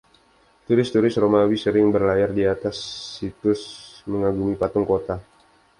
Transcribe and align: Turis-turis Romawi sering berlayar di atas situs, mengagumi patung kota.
Turis-turis 0.65 1.13
Romawi 1.23 1.55
sering 1.63 1.87
berlayar 1.95 2.29
di 2.37 2.41
atas 2.55 2.73
situs, 3.21 3.61
mengagumi 4.11 4.55
patung 4.61 4.81
kota. 4.91 5.15